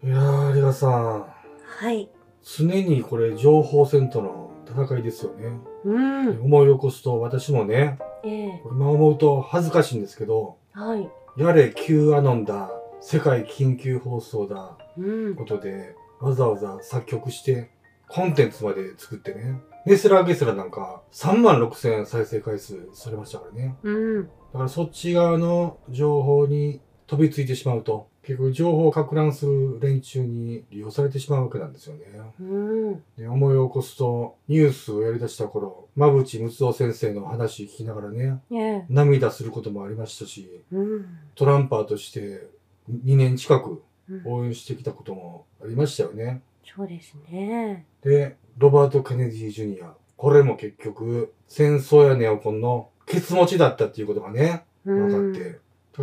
[0.00, 1.26] いやー、リガさん。
[1.64, 2.08] はい。
[2.42, 5.58] 常にこれ情報戦との戦いですよね。
[5.84, 6.40] うん。
[6.40, 11.08] 思い起こすと私もね、ええ今思うと恥ずかしいんですけど、はい。
[11.36, 15.34] やれ Q アノンだ、世界緊急放送だ、うん。
[15.34, 17.70] ことで、わざわざ作曲して、
[18.08, 19.60] コンテンツまで作ってね。
[19.84, 23.76] ネスラーゲスラなんか3万6千再生回数されましたからね。
[23.82, 23.90] う
[24.20, 24.22] ん。
[24.22, 32.04] だからそっち側の情報に飛びついてしまうと、結局情報を拡乱する連中に利用されてしまうわけなんですよね。
[32.38, 33.02] うん。
[33.16, 41.06] で思い起こすと、ニュースをやり出した頃、馬淵睦夫先生の話聞きながらね、ええ涙することもありましたし、うん。
[41.36, 42.46] トランパーとして
[42.90, 46.42] 2年近くうん応援してきたこともありましたよね。
[46.66, 47.86] そうですね。
[48.02, 49.94] で、ロバート・ケネディ・ジュニア。
[50.18, 55.08] これも結局、戦争やネオコンのケツ持ちだったっていうことがね、うん。
[55.08, 55.60] 分かって。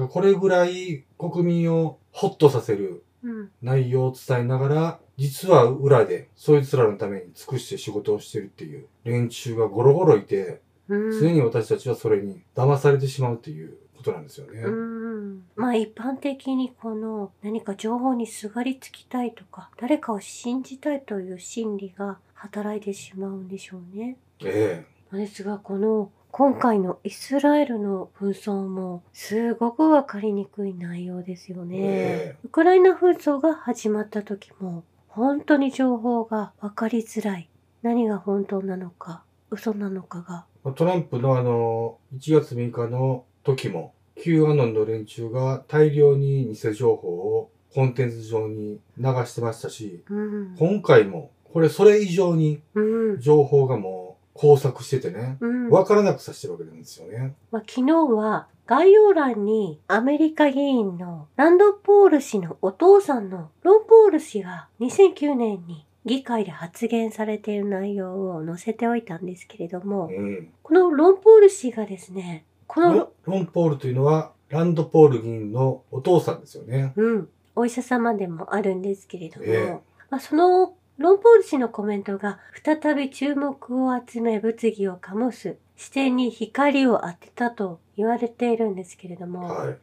[0.10, 3.52] これぐらい国民をホッとさせるうん。
[3.62, 11.20] 内容を伝えながら、実は裏で、そいつらのために尽くして仕事をしてるっていう連中がゴロゴロいて、うん。
[11.20, 14.62] 常に私たちはそれに騙されてしまうっていうことなんですよね。
[14.62, 15.44] うん。
[15.56, 24.18] まあ一般的にこの何か情報にすがりつきたいとか、誰かを信じたいという心理が働いてしまうんでしょうね。
[24.42, 31.78] えですがこの今回のイスラエルの紛争もすごくわかりにくい内容ですよね。
[31.80, 37.48] えウクライナ紛争が始まった時も本当に情報がわかりづらい。
[37.84, 40.46] 何が本当なのか、嘘なのかが。
[40.66, 50.56] えトランプのあの、1月6日の時も、Q アノンの連中が大量に偽情報をコンテンツ上に流してましたし、うん。
[50.60, 53.22] 今回も、これそれ以上にうん。
[53.22, 54.05] 情報がもう
[54.36, 55.70] 工作しててね、うん。
[55.70, 57.34] わからなくさせてるわけなんですよね。
[57.52, 70.50] まあ、昨日は概要欄にアメリカ議員のランドポール氏のお父さんのロン・ポール氏が2009年に議会で発言されている内容を載せておいたんですけれども、うん。
[70.62, 76.92] このロン・ポール氏がですね、このロロンポールというのは、ランドポール議員のお父さんですよね。
[76.98, 79.80] うん、お医者様でもあるんですけれども、ええ
[80.10, 89.78] まあ、そのロンポール氏のコメントが再び注目を集め物議を醸す視点に光を当てたと言われているんですけれども、はい。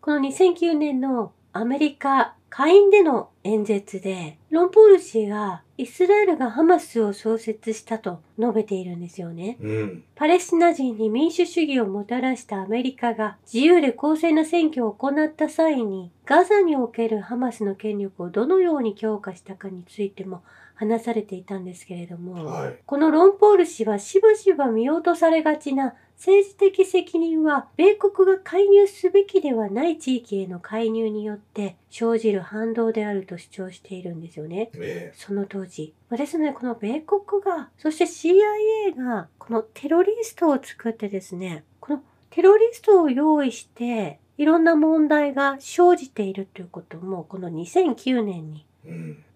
[0.00, 9.58] この2009年のアメリカ下院での演説でロンポール氏がイスラエルがハマスを創設したと述べているんですよね。
[9.60, 10.04] うん。
[10.14, 20.42] パレスチナ人に民主主義をもたらしたアメリカが自由で公正な選挙を行った際にガザにおけるハマスの権力をどのように強化したかについても
[20.74, 22.76] 話されていたんですけれども、はい。
[22.84, 34.70] このロンポール氏はしばしば見落とされがちな政治的責任は米国が介入すべきではない地域への介入によって生じる反動であると主張しているんですよね。
[34.74, 35.94] えその当時。
[36.08, 48.66] まあですので、この米国が、そして CIA が、このテロリストを作ってですね、このテロリストを用意して、いろんな問題が生じているということも、この2009年に。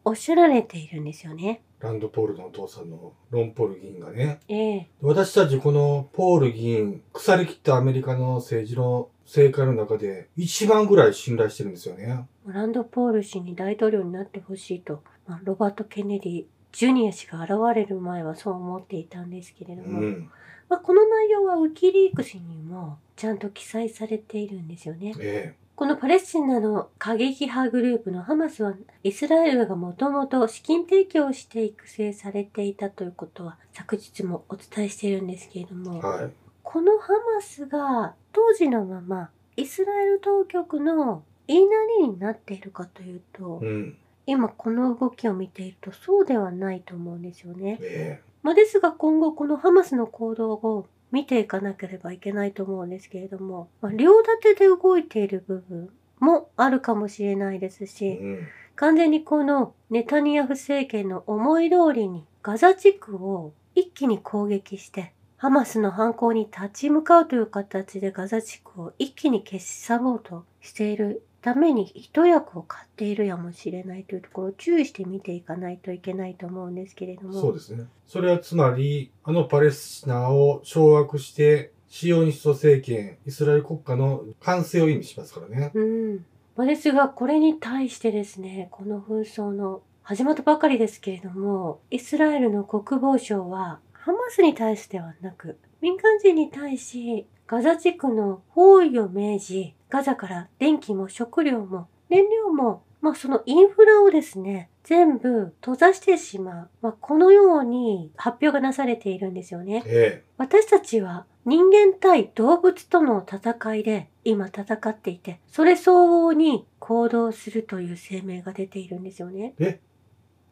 [0.05, 1.63] おっしゃられているんですよね。
[1.81, 12.27] ランドポールのお父さんのロンポール議員がね、ええ私たちこのポール議員、腐りきったアメリカの政治の政界の中で一番ぐらい信頼してるんですよね。
[12.47, 20.31] ランド・ポール氏に大統領になってほしいと、まあ、ロバート・ケネディ・ジュニア氏が現れる前はそう思っていたんですけれども、うん。
[20.69, 25.15] まあ、この内容はウィキリークスにもちゃんと記載されているんですよね。
[25.19, 36.31] えこのパレスチナの過激派グループのハマスはイスラエルがもともと資金提供して育成されていたということは昨日もお伝えしているんですけれどえも、はい。
[36.63, 41.71] このハマスが当時のままイスラエル当局の言いな
[42.03, 43.97] りになっているかというと、うん。
[44.27, 47.79] 今この動きを見ているとそうではないと思うんですよね。
[47.81, 55.91] えまあ、ですが今後このハマスの行動を見ていかなければいけないと思うんですけれども、まあ、両立てで動いている部分
[56.21, 58.49] もあるかもしれないですえし、うん。
[58.77, 77.41] 完全にこのネタニヤフ政権の思い通りにガザ地区を一気に攻撃して、ハマスの犯行に立ち向かうという形でガザ地区を一気に消し去ろうとしているために一役を買っているやもしれないというところを注意して見ていかないといけないと思うんですけれども。
[77.41, 77.87] そうですね。
[78.07, 85.73] それはつまり、あのパレスチナを掌握して、シオニスト政権、イスラエル国家の完成を意味しますからね。
[85.75, 86.25] うん。
[86.57, 106.71] まあですが、これに対してですね、この紛争の始まったばかりですけれども、イスラエルの国防省は、ハマスに対してはなく、民間人に対し、ガザ地区の包囲を命じ、ガザから電気も食料も燃料もまあそのインフラをですね、全部閉ざしてしまう。
[106.81, 109.83] まあこのように発表がなされているんですよね。
[109.85, 119.55] え私たちは人間対動物との戦いで今戦っていて、それ相応に行動するという声明が出ているんですよね。
[119.59, 119.81] え？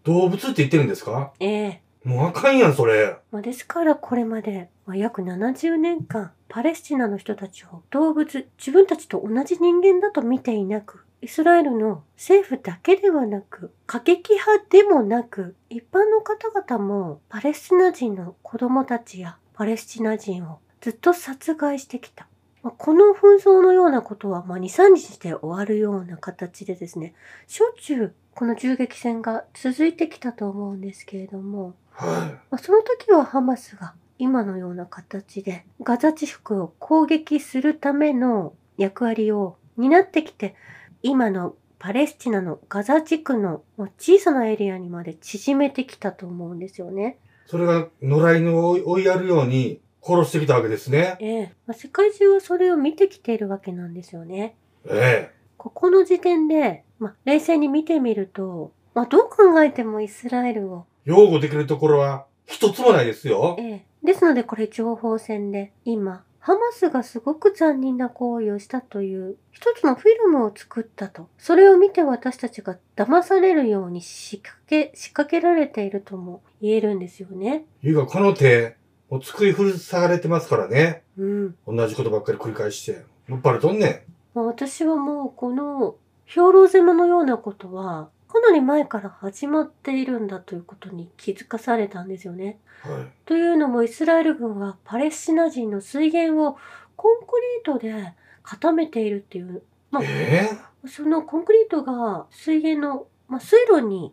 [0.02, 1.32] 動物って言ってるんですか？
[1.38, 3.16] ええもうあかんやん、それ。
[3.30, 22.26] まあ、ですからこれまで、まあ、約70年間パレスチナの人たちを動物自分たちと同じ人間だと見ていなくイスラエルの政府だけではなく過激派でもなく一般の方々もパレスチナ人の子供たちやパレスチナ人をずっと殺害してきた。
[22.62, 27.12] まあこの紛争のようなことは、まあ、2、3日で終わるような形でですね、
[27.46, 40.54] しょっちゅうこの銃撃戦が続いてきたと思うんですけれども、はまあ、その時はハマスが今のような形でガザ地区を攻撃するための役割を担ってきて
[41.02, 43.62] 今のパレスチナのガザ地区の
[43.98, 47.18] 小さなエリアにまで縮めてきたと思うんですよね。
[47.46, 47.50] い。
[47.50, 51.16] それが野良犬を追いやるように殺してきたわけですね。
[51.20, 54.56] ええまあ、世界中はそれを見てきているわけなんですよね。
[54.86, 61.10] えここの時点で、まあ、冷静に見てみると、まあ、どう考えてもイスラエルをえ。
[61.10, 63.56] 擁護できるところは一つもないですよ。
[63.58, 63.84] ええ。
[64.02, 71.28] ですのでこれ情報戦で今、ハマスがすごく残忍な行為をしたという一つのフィルムを作ったと。
[71.36, 77.66] それを見て私たちが騙されるように仕掛け、仕掛けられているとも言えるんですよね。
[77.82, 78.76] いうか、この手、
[79.10, 81.02] もう作り古されてますからね。
[81.18, 81.56] うん。
[81.66, 83.04] 同じことばっかり繰り返して。
[83.26, 92.58] もっぱらとんねまあ、私はもうこの兵糧攻めのようなことはかなり前から始まっているんだということに気づかされたんですよね。
[92.86, 92.90] ん。
[92.90, 93.06] はい。
[93.24, 96.56] というのもイスラエル軍はパレスチナ人の水源を
[96.96, 97.26] コンク
[97.64, 104.12] リートで固めているっていう、まあ、ええそのコンクリートが水源の、まあ、水路に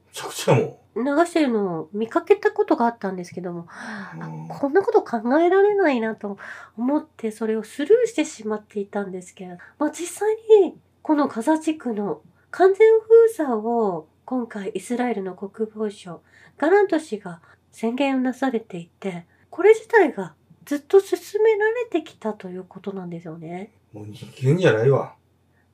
[0.95, 3.67] 流しているのを見かけたことがあったんですけども、
[4.49, 6.37] こんなこと考えられないなと
[6.77, 12.21] 思ってそれをスルーしてしまっていたんですけど、まあ、実際にこのガザ地区の
[12.57, 16.21] 完全封鎖を今回イスラエルの国防省
[16.57, 23.71] ガラント氏が宣言をなされていてこれ自体がずっと進められてきたということなんですよね。
[23.91, 25.15] もう人間じゃないわ。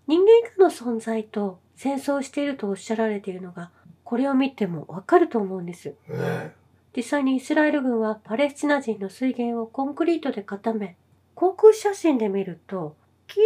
[0.08, 3.70] 人間以下の存在と戦争をしているとおっしゃられているのが
[4.04, 5.94] これを見てもわかると思うんです。
[6.10, 6.52] え
[6.96, 10.98] 実際にイスラエル軍はパレスチナ人の水源をコンクリートで固め
[11.36, 12.96] 航空写真で見ると
[13.28, 13.40] 綺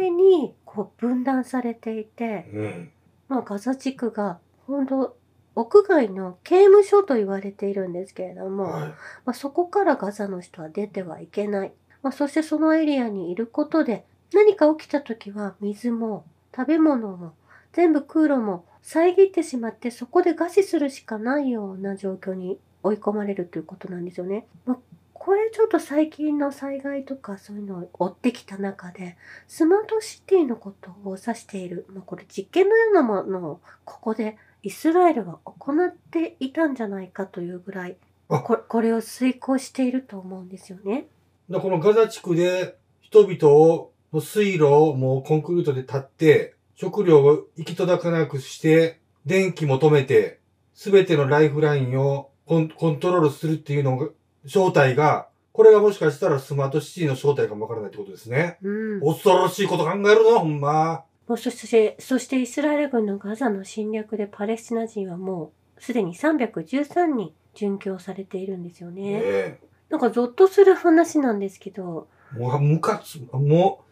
[0.00, 2.90] 麗にこう分断されていてえ、うん。
[3.28, 5.16] まあ、ガザ地区が本当
[5.54, 8.88] 屋外の刑務所と言われているんですけれども、はい。
[8.88, 8.96] ま
[9.26, 11.72] あ、そこからガザの人は出てはいけない、
[12.02, 16.24] まあ、そしてそのエリアにいることで何か起きた時は水も
[16.56, 17.34] 食べ物も
[17.74, 24.46] 全部空路も遮ってしまってそこで餓死するしかないような状況に追い込まれるということなんですよね。
[24.64, 24.78] まあ
[25.24, 29.16] これちょっと最近の災害とかそういうのを追ってきた中で
[29.46, 37.96] スマートシティのことを指している、まあ、これ実験のようなものをここでイスラエルは行っていたんじゃないかというぐらい
[38.30, 41.06] あここれを遂行していると思うんですよね。
[41.48, 50.40] だこのガザ地区で人々を、の水路をもうコンクリートで立って、食料を行き届かなくして、電気も止めて、
[50.74, 54.08] すべてのライフラインをコンコントロールするっていうのが、
[54.46, 58.58] 正体が、これがもしかしたらスマートシティの正体かもわからないってことですね。
[58.62, 61.04] うん、恐ろしいこと考えるな、ほんま。
[61.28, 69.20] もうそしてそしてイスラエル軍のガザの侵略でパレスチナ人はもうすでに313人殉教されているんですよね。
[69.22, 73.84] えなんかゾッとする話なんですけど、えもう、ムカつ、も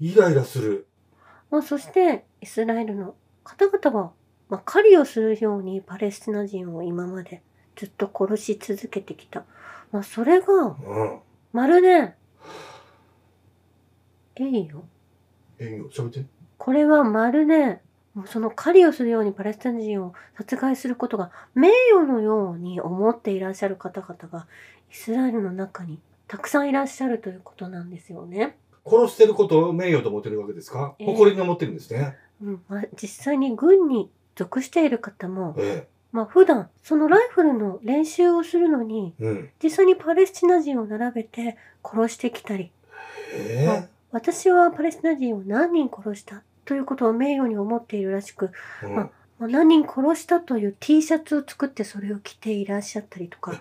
[0.00, 0.86] う、イライラする。
[1.50, 4.12] まあ、そしてイスラエルの方々は、
[4.48, 7.42] まあ、狩りをするようにパレスチナ人を今まで
[7.76, 9.44] ずっと殺し続けてきた。
[9.90, 11.18] まあ、それがうん。
[11.52, 12.14] まるで、
[14.36, 14.84] えいよ。
[15.58, 16.24] え喋って。
[16.58, 17.80] これはまるで、
[18.14, 24.46] もうその狩りをするようにパレスチナ人を殺害することが名誉のように思っていらっしゃる方々が
[24.90, 25.98] イスラエルの中に
[26.28, 28.56] たくさんいらっしゃるということなんですよね。
[28.86, 32.16] 殺してることを名誉と思ってるわけですか、ええ誇りに思ってるんですね。
[32.42, 39.24] うんまあ、実際に軍に属している方も、えまあ、普段そのライフルの練習をするのにえ。
[39.24, 39.50] うん。
[39.62, 42.70] 実際にパレスチナ人を並べて殺してきたり
[43.34, 48.50] え私はパレスチナ人を何人殺したということを名誉に思っているらしく
[48.82, 48.86] え。
[48.86, 53.52] うんままあ何人殺したという T シャツを作ってそれを着ていらっしゃったりとか。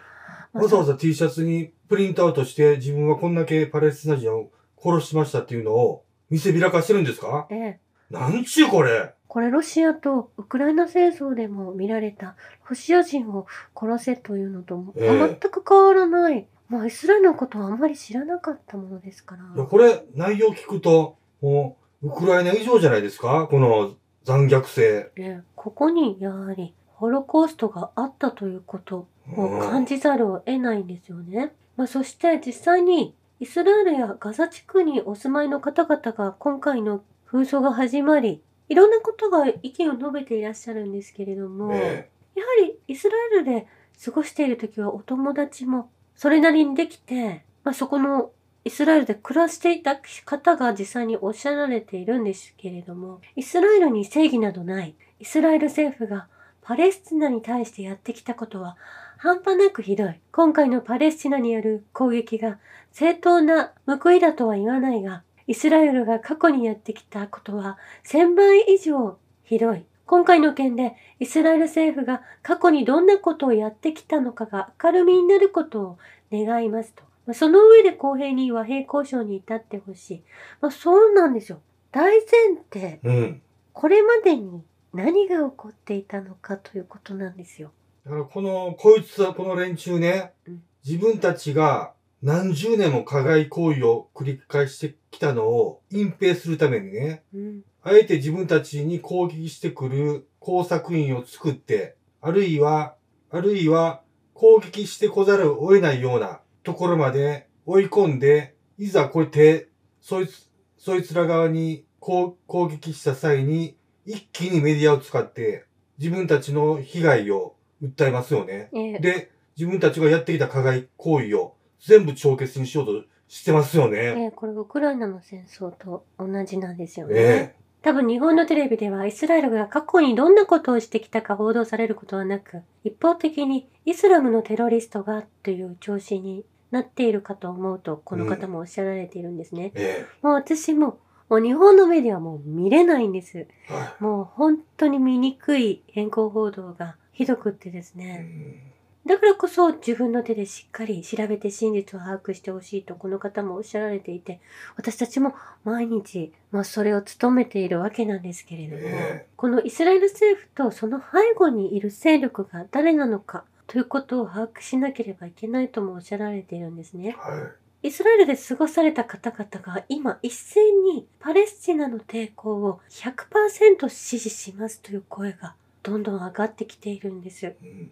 [0.54, 7.48] まあわざわざ T シャツにプリントアウトして自分はこんだけパレスチナ人を殺しましたっていうのを見せびらかしてるんですか？
[7.50, 7.80] ええ。
[8.12, 9.14] なんちゅうこれ？
[9.28, 12.36] これロシアとウクライナ戦争でも見られた
[12.70, 16.46] ロシア人を殺せというのと全く変わらない。
[16.68, 19.44] まあイスラエルのことはあんまり知らなかったものですから。
[19.56, 23.48] いや、これ、内容聞くと、もう、ウクライナ以上じゃないですか？
[23.50, 25.12] この残虐性。
[25.16, 31.54] ね、ここにやはりホロコーストがあったということを感じざるを得ないんですよね。
[31.78, 43.68] まあ、そして実際にイスラエルやガザ地区にお住まいの方々が今回の紛争が始まり、いろんなことが意見を述べていらっしゃるんですけれども、ねやはりイスラエルで
[44.04, 48.32] 過ごしている時はお友達もそれなりにできて、まあ、そこの
[48.64, 54.96] イスラエルで暮らしていた方が実際におっしゃられているんですけれども、イスラエルに正義などない。
[55.20, 56.28] イスラエル政府が
[56.62, 58.78] パレスチナに対してやってきたことは
[59.18, 60.20] 半端なくひどい。
[60.32, 62.60] 今回のパレスチナによる攻撃が
[62.92, 69.84] 正当な報いだとは言わないが、イスラエルが過去にやってきたことは1000倍以上ひどい。
[70.06, 75.98] 今回の件でイスラエル政府が過去にどんなことをやってきたのかが明るみになることを
[76.32, 77.04] 願いますと。
[77.26, 80.24] まあその上で公平に和平交渉に至ってほしい。
[80.62, 81.60] まあ、そうなんですよ。
[81.92, 83.42] 大前提、うん。
[83.74, 87.74] これまでに何が起こっていたのかということなんですよ。
[88.06, 91.92] だからこの、こいつはこの連中ねうん、自分たちが
[92.24, 97.62] 何十年も加害行為を繰り返してきたのを隠蔽するためにね、うん。
[97.84, 102.96] あえて自分たちに攻撃してくる工作員を作って、あるいは、
[103.30, 104.02] あるいは
[104.34, 109.70] 攻撃してこざるを得ないようなところまで追い込んで、いざこうやって、
[110.02, 113.76] そいつ、そいつら側に攻攻撃した際に、
[114.06, 115.66] 一気にメディアを使って
[116.00, 118.70] 自分たちの被害を訴えますよね。
[118.74, 124.26] ええで、自分たちがやってきた加害行為を全部帳消しにしようとしてますよえね。
[124.26, 127.16] えこれウクライナの戦争と同じなんですよね。
[127.16, 139.72] え多分日本のテレビではイスラエルが過去にどんなことをしてきたか報道されることはなく、一方的にイスラムのテロリストがという調子になっているかと思うと、この方もおっしゃられているんですね。
[139.76, 140.06] え。
[140.06, 143.40] えもう私も、もう日本のメディアはもう見れないんです。
[143.40, 143.48] え。
[143.70, 148.02] はもう本当に醜い変更報道がひどくってですい。
[148.02, 148.18] うね。
[148.18, 148.71] ん
[149.06, 154.40] だからこそ自分の手でしっかり調べて真実を把握してほしいとこの方もおっしゃられていて、
[154.76, 167.16] 私たちも毎日、まあそれを務めているわけなんですけれども、ええこのイスラエル政府とその背後にいる勢力が誰なのかということを把握しなければいけないともおっしゃられているんですね。
[167.18, 167.50] は
[167.84, 177.48] イスラエルで過ごされた方々が今一斉にパレスチナの抵抗を100%支持しますという声がどんどん上がってきているんです。
[177.48, 177.50] い。
[177.50, 177.92] うん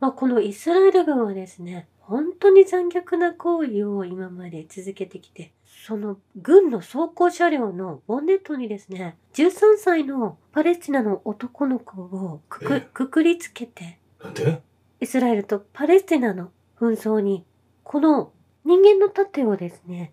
[0.00, 5.52] まあ、このイスラエル軍はですね、本当に残虐な行為を今まで続けてきて、
[5.86, 12.80] その軍の装甲車両のボンネットにですね、13歳のパレスチナの男の子をくくえ？
[12.80, 14.60] くくりつけて、なんで？
[15.00, 17.44] イスラエルとパレスチナの紛争に、
[17.84, 18.32] この
[18.64, 20.12] 人間の盾をですね、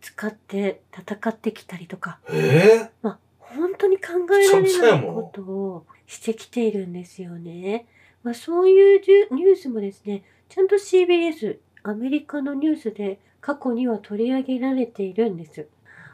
[0.00, 2.86] 使って戦ってきたりとか、え？
[2.86, 7.86] えまあ、本当に考えられないことをしてきているんですよね。
[8.24, 9.00] まあ、そういう
[9.34, 15.68] ニュースもですね、ちゃんと CBS、アメリカのニュースで過去には取り上げられているんです。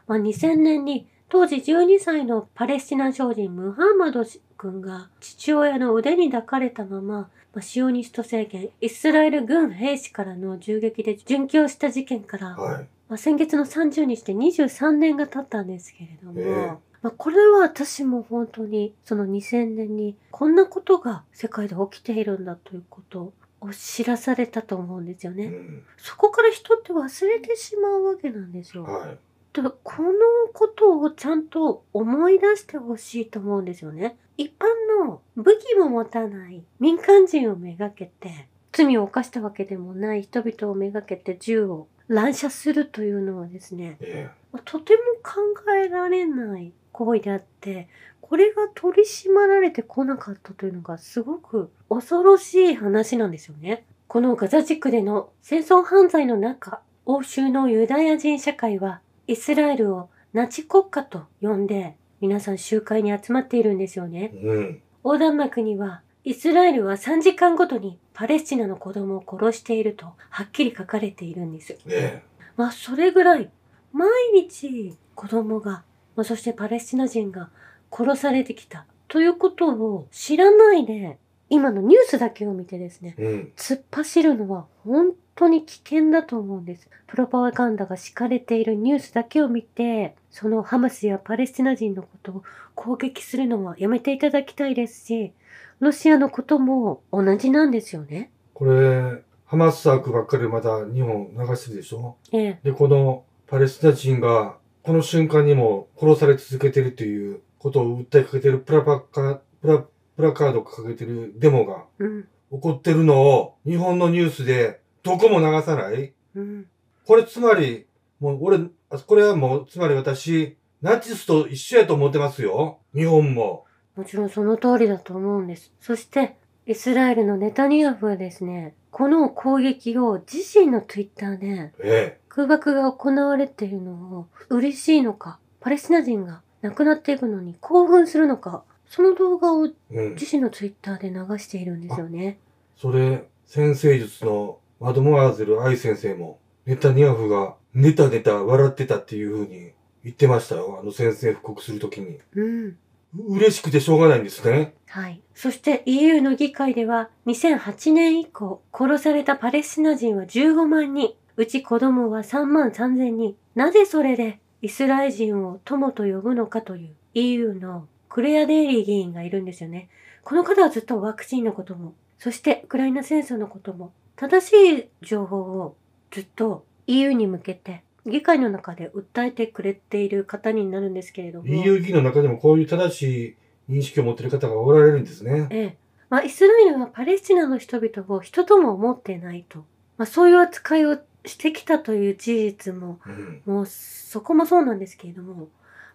[0.07, 4.25] まあ、2000年に当時12歳のパレスチナ少人ムハンマド
[4.57, 12.87] 君が父親の腕に抱かれたまま、まあ、シオニスト政権、イスラエル軍兵士からの銃撃で殉教した事件から、はい。
[13.07, 25.45] まあ、先月の30日で23年が経ったんですけれども、ええまあ、これは私も本当にその2000年にこんなことが世界で起きているんだということを知らされたと思うんですよね。
[25.45, 28.83] うんそこから人って忘れてしまうわけなんですよ。
[28.83, 29.17] はい。
[29.53, 30.11] でこの
[30.53, 34.17] ことをちゃんと思い出してほしいと思うんですよね。
[34.37, 34.65] 一般
[35.05, 44.29] の武器も持たない民間人をめがけて罪を犯したわけでもない人々をめがけて銃を乱射するというのはですね、え
[44.65, 45.39] とても考
[45.73, 46.73] えられない
[47.05, 47.87] 行為であって、
[48.21, 53.85] これが取り締まられてこなかったというのがすごく恐ろしい話なんですよね。
[54.07, 64.37] このガザ地区での戦争犯罪の中、欧州のユダヤ人社会はイスラエルをナチ国家と呼んで皆さん集会に集まっているんですよねえ。。
[64.37, 64.81] うん。
[65.03, 71.77] 横断幕には、イスラエルは3時間ごとにパレスチナの子供を殺しているとはっきり書かれているんです。
[71.87, 72.21] え
[72.55, 73.49] まあそれぐらい
[73.91, 75.83] 毎日子供が、
[76.15, 77.49] まあ、そしてパレスチナ人が
[77.91, 81.17] 殺されてきたということを知らないで
[81.49, 83.23] 今のニュースだけを見てですねえ。
[83.23, 83.51] うん。
[83.57, 86.89] 突っ走るのは本当に危険だと思うんです。
[87.07, 92.43] プロパガンダが敷かれているニュースだけを見てそのハマスやパレスチナ人のことを
[92.75, 95.33] 攻撃するのはやめていただきたいですし、
[95.81, 98.31] ロシアのことも同じなんですよね。
[98.53, 102.15] これ、ハマス悪ばっかりまだ日本流してるでしょ？
[102.31, 102.59] ええ。
[102.63, 109.83] で、このパレスチナ人がこの瞬間にも殺され続けてるということを訴えかけてるプラパカ、プラ、
[110.15, 112.23] プラカードを掲げてるデモがうん。
[112.51, 116.65] 起こってるのを日本のニュースでどこも流さないうん。
[117.05, 117.85] これつまり、
[118.19, 118.59] もう俺、
[118.89, 122.79] あこれはもう、つまり私、ナチスと一緒やと思ってますよ。
[122.95, 123.65] 日本も。
[123.95, 125.71] もちろんその通りだと思うんです。
[125.79, 139.69] そして、イスラエルのネタニヤフはですね、この攻撃を自身のツイッターでえ空爆が行われているのを嬉しいのか、パレスチナ人が亡くなっていくのに興奮するのか、その動画を。
[139.89, 142.39] 自身のツイッターで流しているんですよね。
[142.77, 149.71] それ、先生術のマドモアーゼル愛先生も、ネタニヤフがネタネタ笑ってたっていう風に
[150.03, 150.79] 言ってましたよ。
[150.81, 152.19] あの宣戦布告するときに。
[152.35, 152.77] うん。
[153.17, 154.73] 嬉しくてしょうがないんですね。
[154.87, 155.21] はい。
[155.35, 163.35] そして EU の議会では2008年以降殺されたパレスチナ人は15万人、うち子供は3万3千人。
[163.55, 169.89] なぜそれでイスラエル人を友と呼ぶのかという EU のクレア・デイリー議員がいるんですよね。
[170.23, 175.75] この方はずっとワクチンのことも、そしてウクライナ戦争のことも、正しい情報を
[176.11, 181.47] ずっと EU に向けて議会の中で訴えてくれている方になるんですけれども。
[181.47, 183.35] EU 議員の中でもこういう正し
[183.69, 185.47] い認識を持っている方がおられるんですね。
[185.49, 185.77] ええ。
[186.09, 189.59] まあ、イスラエルはパレスチナの人々を人とも思ってないと。
[189.97, 193.41] まあ、そういう扱いをしてきたという事実も、うん。
[193.45, 195.49] もうそこもそうなんですけれども、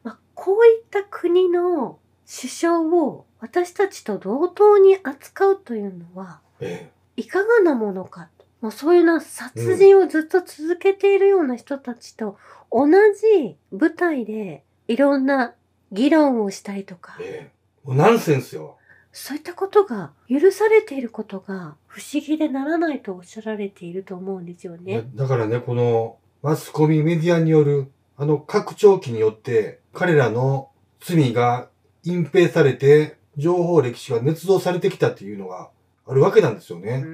[0.05, 8.36] まあ、こういった国の首相を私たちと同等に扱うというのは、えいかがなものかと。
[8.67, 12.37] もうそういうな殺人をずっと続けているような人たちと
[12.73, 15.55] 同じ舞台でいろんな
[15.93, 17.87] 議論をしたりとかえ。、ええ。
[17.87, 18.77] もうナンセンスよ。
[19.13, 25.05] そういったことが許されていることが不思議でならないとおっしゃられていると思うんですよね。
[25.15, 31.69] だからね、このマスコミメディアによるあの拡張器によって彼らの罪が
[32.03, 35.71] 隠蔽されて情報歴史が捏造されてきたっていうのが
[36.09, 37.05] あるわけなんですよね。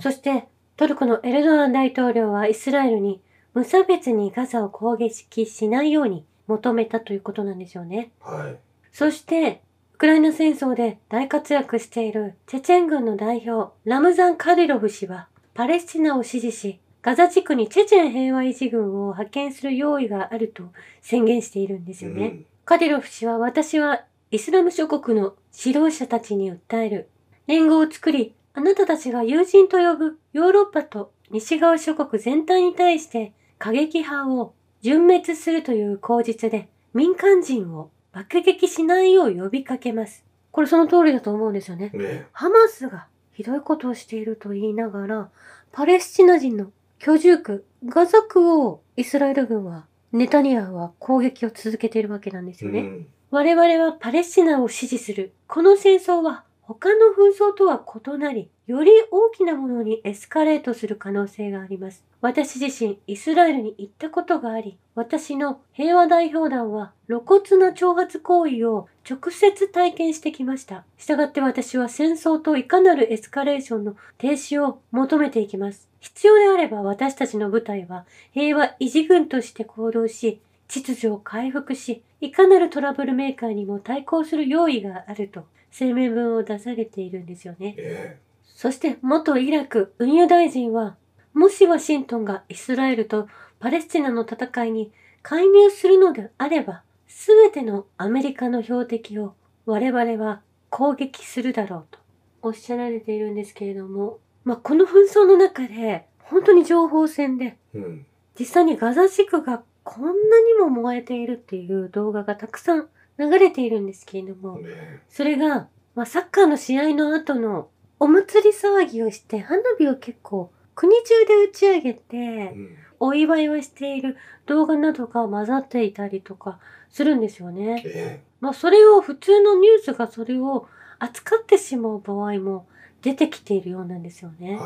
[0.00, 3.20] そしてトルコのエルドアン大統領はイスラエルに
[3.52, 8.12] 無差別にガザを攻撃しないように求めたということなんですよね。
[8.20, 8.56] はい。
[8.92, 9.60] そして
[9.94, 20.62] ウクライナ戦争で大活躍しているチェチェン軍の代表ラムザン・カディロフ氏はパレスチナを支持しガザ地区にチェチェン平和維持軍を派遣する用意があると
[21.02, 22.26] 宣言しているんですよね。
[22.26, 27.08] うんカディロフ氏は私はイスラム諸国の指導者たちに訴える。
[27.48, 40.24] 連合を作り、あなたたちが友人と呼ぶヨーロッパと西側諸国全体に対して過激派を純滅するという口実で民間人を爆撃しないよう呼びかけます。
[40.50, 41.92] これその通りだと思うんですよね。
[41.94, 45.30] ねハマスがひどいことをしていると言いながら、
[45.70, 52.80] パレスチナ人の居住区、ガザ区をイスラエル軍は、ネタニヤフは攻撃を続けているわけなんですよね。
[52.80, 55.34] うん我々はパレスチナを支持する。
[55.46, 62.04] この戦争は他の紛争とは異なり、より大きなものにエスカレートする可能性があります。
[62.20, 70.84] 私自身、イスラエルに行ったことがあり、私の平和代表団は露骨な挑発行為を直接体験してきました。
[70.98, 75.88] したがって私は戦争といかなるエスカレーションの停止を求めていきます。
[76.00, 87.74] 必要であれば私たちの部隊は平和維持軍として行動し、秩序を回復し、いかなるトラブルメーカーにも対抗する用意があると声明文を出されているんですよね。
[87.78, 90.96] えそして元イラク運輸大臣は、
[91.32, 93.28] もしワシントンがイスラエルと
[93.60, 99.34] パレスチナの戦いに介入するのであれば、すべてのアメリカの標的を
[99.66, 101.98] 我々は攻撃するだろうと
[102.42, 108.06] おっしゃられているんですけれども、まあ、この紛争の中で本当に情報戦でえうん。
[108.38, 126.58] 実際にガザ地区がこんなにも燃えているっていう動画がたくさん流れているんですけれども、ねそれが、まあ、サッカーの試合の後のお祭り騒ぎをして花火を結構国中で打ち上げてうんお祝いをしている動画などが混ざっていたりとか
[126.90, 127.84] するんですよね。
[127.86, 130.66] えまあそれを普通のニュースがそれを
[130.98, 132.66] 扱ってしまう場合も
[133.00, 134.58] 出てきているようなんですよね。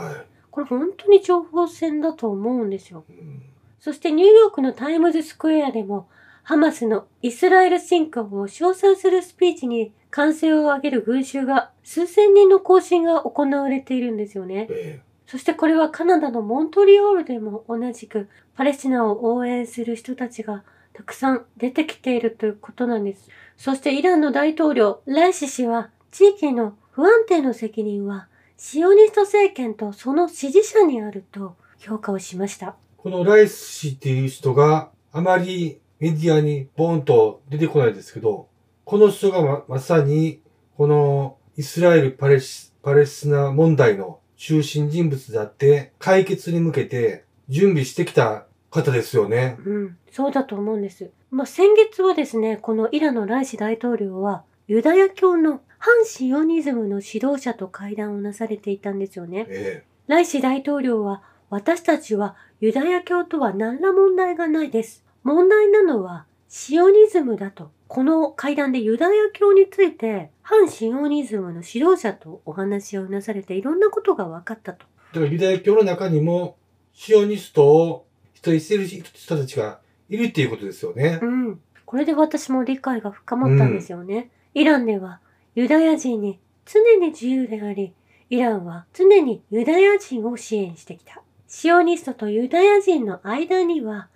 [0.51, 3.05] これ本当に情報戦だと思うんですよ。
[3.11, 3.12] い。
[3.12, 3.43] うん
[3.83, 6.09] そしてニューヨークのタイムズスクエアでも、
[6.42, 14.66] ハマスのイスラエル侵攻を称賛するスピーチに歓声を上げる群衆が数千人の行進が行われているんですよね。
[14.70, 23.31] えそしてこれはカナダのモントリオールでも同じくパレスチナを応援する人たちがたくさん出てきているということなんです。
[23.57, 28.28] そしてイランの大統領、ライシ氏は、地域の不安定の責任は、
[28.59, 32.76] シオニスト政権とその支持者にあると評価をしました。
[32.98, 38.49] このライス氏っていう人があまりメディアにボーンと出てこないですけど、
[38.83, 40.41] この人がままさに
[40.77, 49.57] このイスラエル・パレスパレスチナ問題の中心人物であって解決に向けて準備してきた方ですよね。
[49.65, 51.12] うん、そうだと思うんです。
[51.31, 59.47] まあ、先月はですね、このイランのライシ大統領は、ユダヤ教の反シオニズムの指導者と会談をなされていたんですよね。
[59.49, 65.05] えライシ大統領は、私たちはユダヤ教とは何ら問題がないです。
[65.23, 67.71] 問題なのはシオニズムだと。
[67.89, 74.87] この会談でユダヤ教について反シオニズムの指導者とお話をなされていろんなことが分かったと。
[75.13, 76.57] えだからユダヤ教の中にも
[76.95, 81.27] シオニストを否定している人たちがいるっていうことですよねう。
[81.27, 81.61] ん。
[81.85, 84.31] これで私も理解が深まったんですよね。
[84.55, 85.21] イランでは
[85.55, 87.93] ユダヤ人に常に自由であり、
[88.31, 91.23] イランは常にユダヤ人を支援してきた。
[91.47, 94.09] シオニストとユダヤ人の間には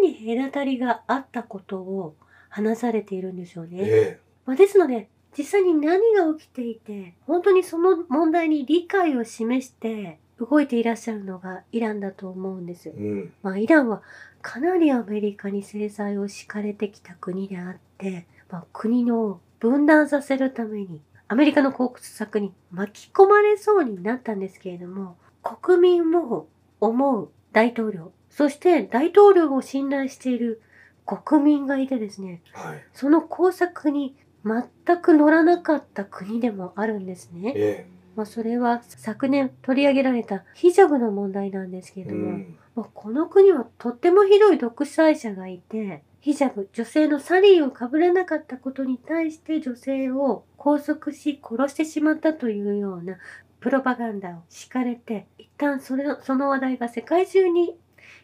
[0.00, 2.14] 常に隔たりがあったことを
[2.48, 3.78] 話されているんですよね。
[3.80, 12.92] えまあ、ですので、実際に何が起きていて、本当にその問題に理解を示して動いていらっしゃるのがイランだと思うんですえ。
[12.92, 13.32] うん。
[13.42, 14.02] まあ、イランは
[14.42, 26.46] かなりアメリカに制裁を敷かれてきた国であって、まあ、国の分断させるためにアメリカの国策に巻き込まれそうになったんですけれども、国民を
[26.78, 30.62] 思う大統領、そして大統領を信頼している
[31.04, 32.84] 国民がいてですね、はい。
[32.94, 37.52] その工作に全く乗らなかった国でもあるんですね。
[37.54, 42.58] えまあ、それは昨年取り上げられたヒジャブの問題なんですけえれども、うん。
[42.74, 53.18] まあ、この国はとってもひどい独裁者がいて、ヒジャブ、女性のサリーをかぶらなかったことに対して女性を拘束し殺してしまったというような
[53.60, 57.76] プロパガンダを敷かれて、一旦それその話題が世界中に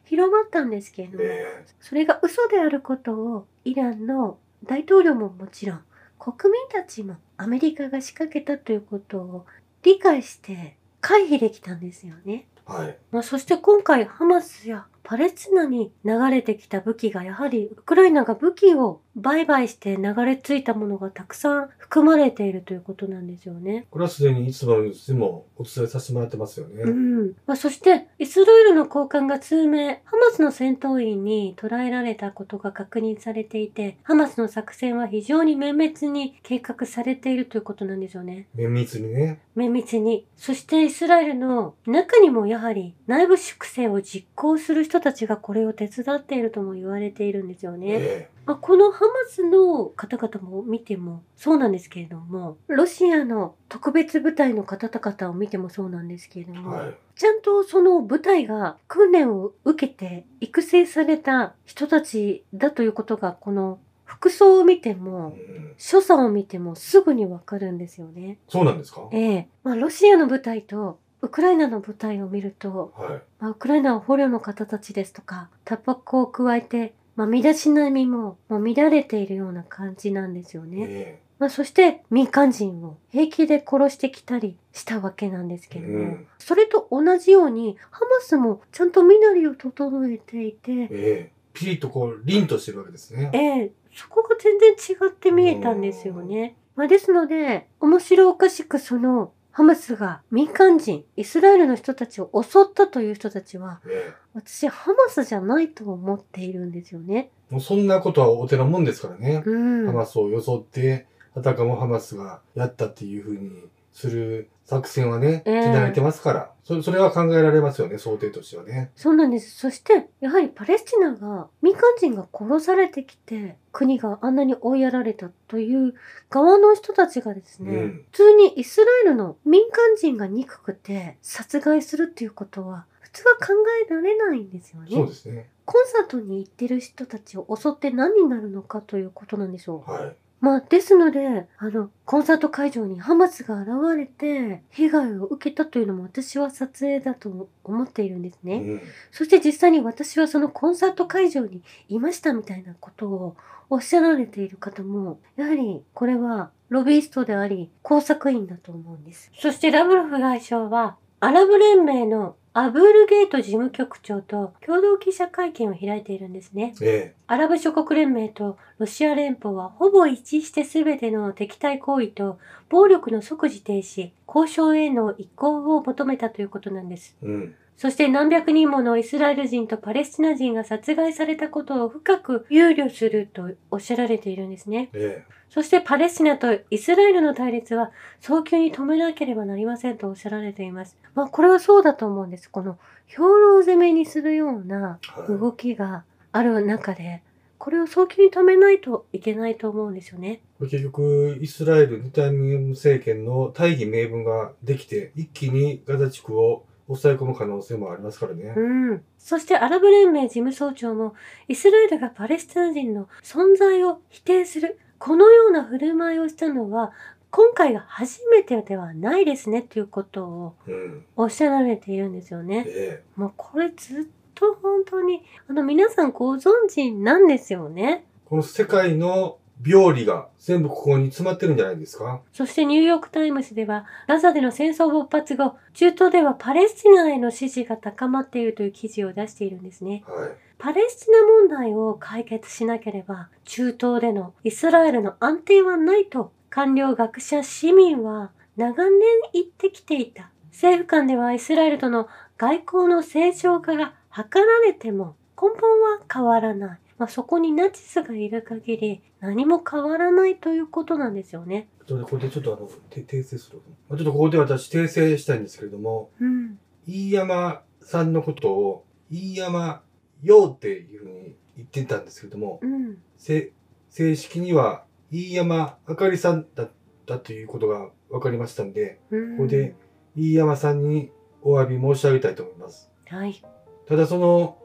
[0.09, 5.81] 広まったんですけれども、えそれが嘘であることをイランの大統領ももちろん
[6.18, 9.47] 国民たちもアメリカが仕掛けたということを
[9.83, 12.47] 理解して回避できたんですよね。
[12.68, 12.99] えはい。
[13.11, 23.87] まあ、そして今回ハマスやパレスチナに流れてきた武器がやはりウクライナが武器を売買して流れ着いたものがたくさん含まれているということなんですよね。
[23.90, 26.83] これはすでにいつもでもお伝えさせてもらってますよね。
[26.83, 27.33] うん。
[27.46, 38.46] まあ、そして、イスラエルの高官が数名、ハマスの戦闘員に捕らえられたことが確認されていて、ハマスの作戦は非常に綿密に計画されているということなんですよね。
[38.54, 39.40] 綿密にね。
[39.54, 40.26] 綿密に。
[40.37, 47.88] そしてイスラエルの中にもやはり内部粛清を実行する人たちがこれを手伝っているとも言われているんですよね。
[47.90, 56.94] えまあ、このハマスの方々も見てもそうなんですけれども、ロシアの特別部隊の方々を見てもそうなんですけれども、えはい。
[57.16, 65.34] ちゃんとその部隊が訓練を受けて育成された人たちだということがこの服装を見てうもん
[65.76, 68.38] 所作を見てもすぐにわかるんですよね。
[68.48, 69.08] そうなんですか？
[69.12, 73.22] ええまあ、ロシアの部隊とウクライナの部隊を見ると、はい。
[73.40, 80.87] まあ、ウクライナは捕虜の方たちですとかタバコを加えて、まあ、身だしなみももう乱れているような感じなんですよね。
[80.88, 93.31] えまあ、そして民間人を平気で殺してきたりしたわけなんですけれども、うんそれと同じようにハマスもちゃんと身なりを整えていて、えええピリッとこう、凛としてるわけですね。
[93.35, 96.54] ええそこが全然違って見えたんですよね。
[96.76, 107.33] まあ、ですので面白おかしくそのハマスが民間人イスラエルの人たちを襲ったという人たちはえ私ハマスじゃないと思っているんですよね。
[107.51, 109.42] えもうそんなことはお手のもんですからね。
[109.44, 113.64] うん、ハマスを装って、あたかもハマスがやったっていうふうに
[113.98, 116.52] する作戦はね、ええ手慣れてますから。
[116.62, 118.92] そそれは考えられますよね、想定としてはね。
[118.94, 119.58] そうなんです。
[119.58, 125.94] そして、やはりパレスチナが、民間人が殺されてきて、国があんなに追いやられたという
[126.30, 133.46] 側の人たちがですね、うん普通にイスラエルの民間人が憎くて殺害するっていうことは、普通は考
[133.84, 134.88] えられないんですよね。
[134.92, 135.48] そうですね。
[135.64, 139.90] コンサートに行ってる人たちを襲って何になるのかということなんでしょう。
[139.90, 140.16] はい。
[140.40, 148.57] まあ、ですので、あの、コンサート会場にハマスが現れて、被害を受けたというのも私は撮影だと思っているんですね。
[148.57, 148.81] うん。
[149.11, 153.37] そして実際に私はそのコンサート会場にいましたみたいなことを
[153.68, 159.33] おっしゃられている方も、やはりこれはロビーストであり工作員だと思うんです。
[159.38, 166.75] そしてラブロフ外相は、アラブ連盟のアブールゲート事務局長と共同記者会見を開いているんですね。
[166.83, 177.16] えアラブ諸国連盟とロシア連邦はほぼ一致して全ての敵対行為と暴力の即時停止、交渉への移行を求めたということなんです。
[177.23, 177.55] えうん。
[177.79, 184.91] そして何百人ものイスラエル人とパレスチナ人が殺害されたことを深く憂慮するとおっしゃられているんですね。
[184.93, 190.97] えそしてパレスチナとイスラエルの対立は早急に止めなければなりませんとおっしゃられています。
[191.14, 192.51] まあこれはそうだと思うんです。
[192.51, 197.23] この兵糧攻めにするようなえはい動きがある中で、
[197.59, 200.41] これを早急に止めないといけないと思うんですよね。
[200.61, 208.55] 結局、イスラエル・ネタニヤフ政権の大義名分ができて、一気にガザ地区を抑え込む可能性もありますからね。
[208.57, 209.05] うん。
[209.18, 211.14] そしてアラブ連盟事務総長も
[211.46, 214.79] イスラエルがパレスチナ人の存在を否定する。
[214.98, 216.92] このような振る舞いをしたのは
[217.31, 221.05] 今回が初めてではないですねということをうん。
[221.16, 222.64] おっしゃられているんですよね。
[222.66, 228.05] えもうこれずっと本当にあの皆さんご存知なんですよね。
[228.05, 232.21] えこの世界の病理が全部ここに詰まってるんじゃないですか？
[232.33, 240.05] そしてニューヨークタイムズではガザでの戦争勃発後、中東ではパレスチナへの支持が高まっているという記事を出しているんですね。
[240.07, 240.31] はい。
[240.59, 249.01] パレスチナ問題を解決しなければ、中東でのイスラエルの安定はないと、官僚、学者、市民は長年
[249.33, 250.31] 言ってきていた。
[250.51, 256.79] 政府間ではイスラエルとの外交の正常化が図られても、根本は変わらない。
[256.98, 261.68] まあ、そこにナチスがいる限り、何も変わらないということなんですよね。
[261.87, 263.61] それでこれでちょっとあの、て訂正する。
[263.88, 266.58] まあちょっとここで私訂正したいんですけれども、うん。
[266.87, 269.80] 飯山さんのことを、飯山
[270.22, 272.98] 陽っていうふうに言ってたんですけれども、うん。
[273.16, 273.52] せ
[273.90, 276.70] 正式には飯山あかりさんだっ
[277.06, 279.37] たということが分かりましたんで、うん。
[279.37, 279.76] ここで
[280.16, 281.11] 飯山さんに
[281.42, 282.90] お詫び申し上げたいと思います。
[283.06, 283.40] はい。
[283.87, 284.58] ただその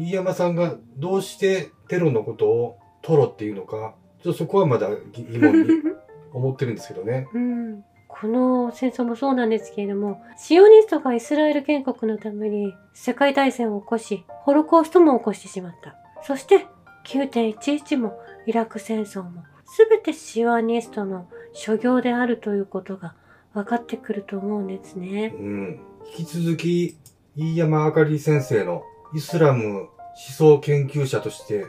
[0.00, 5.68] 飯山さんがどうしてテロのことをトロっていうのか、ちょっとそこはまだ疑疑問に
[6.32, 7.28] 思ってるんですけどね。
[7.34, 15.96] うん、この戦争もそうなんですけれども、シオニストがイスラエル建国のために世界大戦を起こし、ホロコーストも起こしてしまった。
[16.22, 16.66] そして、
[17.04, 23.14] 9.11もイラク戦争も、すべてシオニストの所業であるということが
[23.52, 25.28] 分かってくると思うんですうね。
[25.28, 25.80] ん。
[26.18, 26.96] 引き続き
[27.36, 28.82] 飯山あかり先生の
[29.14, 31.66] イスラム思想研究者として、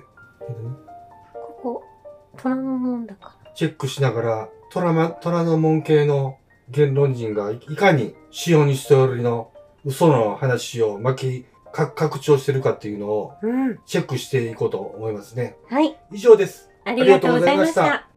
[1.34, 1.84] ここ、
[2.38, 6.38] 虎の門だかチェックしながら、虎ま、虎ノ門系の
[6.70, 9.52] 言論人がいいかにシオニスト寄りの
[9.84, 13.50] 嘘の話を巻き、か拡張してるかっていうのをら。
[13.50, 13.80] うん。
[13.86, 15.56] チェックしていこうと思いますね。
[15.70, 15.98] はい。
[16.12, 16.70] 以上です。
[16.84, 18.11] ありがとうございました。